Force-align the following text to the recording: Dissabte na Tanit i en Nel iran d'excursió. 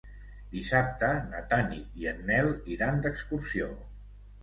Dissabte 0.55 1.09
na 1.27 1.43
Tanit 1.53 2.01
i 2.05 2.09
en 2.15 2.25
Nel 2.33 2.53
iran 2.79 3.01
d'excursió. 3.07 3.73